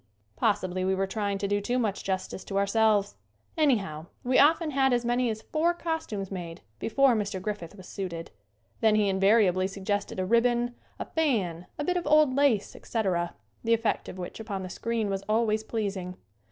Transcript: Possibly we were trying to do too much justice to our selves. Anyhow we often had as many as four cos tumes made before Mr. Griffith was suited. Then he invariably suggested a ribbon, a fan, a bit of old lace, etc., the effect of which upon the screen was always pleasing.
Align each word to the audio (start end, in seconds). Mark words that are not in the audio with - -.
Possibly 0.35 0.83
we 0.83 0.95
were 0.95 1.05
trying 1.05 1.37
to 1.37 1.47
do 1.47 1.61
too 1.61 1.77
much 1.77 2.03
justice 2.03 2.43
to 2.45 2.57
our 2.57 2.65
selves. 2.65 3.17
Anyhow 3.55 4.07
we 4.23 4.39
often 4.39 4.71
had 4.71 4.93
as 4.93 5.05
many 5.05 5.29
as 5.29 5.43
four 5.43 5.75
cos 5.75 6.07
tumes 6.07 6.31
made 6.31 6.61
before 6.79 7.13
Mr. 7.13 7.39
Griffith 7.39 7.75
was 7.75 7.87
suited. 7.87 8.31
Then 8.79 8.95
he 8.95 9.09
invariably 9.09 9.67
suggested 9.67 10.17
a 10.19 10.25
ribbon, 10.25 10.73
a 10.97 11.05
fan, 11.05 11.67
a 11.77 11.83
bit 11.83 11.97
of 11.97 12.07
old 12.07 12.35
lace, 12.35 12.75
etc., 12.75 13.35
the 13.63 13.75
effect 13.75 14.09
of 14.09 14.17
which 14.17 14.39
upon 14.39 14.63
the 14.63 14.69
screen 14.71 15.07
was 15.07 15.21
always 15.29 15.63
pleasing. 15.63 16.17